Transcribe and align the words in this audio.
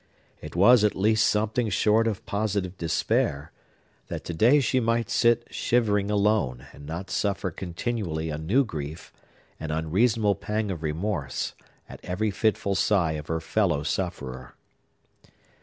It 0.41 0.55
was 0.55 0.83
at 0.83 0.95
least 0.95 1.27
something 1.27 1.69
short 1.69 2.07
of 2.07 2.25
positive 2.25 2.75
despair, 2.75 3.51
that 4.07 4.23
to 4.23 4.33
day 4.33 4.59
she 4.59 4.79
might 4.79 5.11
sit 5.11 5.45
shivering 5.53 6.09
alone, 6.09 6.65
and 6.73 6.87
not 6.87 7.11
suffer 7.11 7.51
continually 7.51 8.31
a 8.31 8.39
new 8.39 8.65
grief, 8.65 9.13
and 9.59 9.71
unreasonable 9.71 10.33
pang 10.33 10.71
of 10.71 10.81
remorse, 10.81 11.53
at 11.87 12.03
every 12.03 12.31
fitful 12.31 12.73
sigh 12.73 13.11
of 13.11 13.27
her 13.27 13.39
fellow 13.39 13.83
sufferer. 13.83 14.55